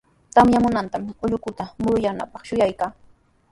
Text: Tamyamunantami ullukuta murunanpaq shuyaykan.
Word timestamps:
Tamyamunantami 0.35 1.09
ullukuta 1.23 1.63
murunanpaq 1.81 2.43
shuyaykan. 2.47 2.91